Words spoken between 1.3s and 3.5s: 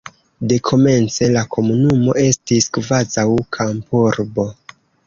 la komunumo estis kvazaŭ